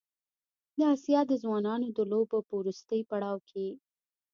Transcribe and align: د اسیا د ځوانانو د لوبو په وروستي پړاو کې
د 0.77 0.81
اسیا 0.93 1.21
د 1.27 1.31
ځوانانو 1.43 1.87
د 1.97 1.99
لوبو 2.11 2.37
په 2.47 2.53
وروستي 2.61 2.99
پړاو 3.09 3.37
کې 3.49 3.67